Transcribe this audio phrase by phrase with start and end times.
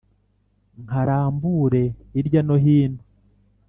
[0.83, 3.01] Nkarambure hirya no hino